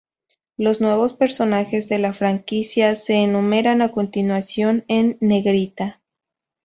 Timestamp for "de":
1.87-1.99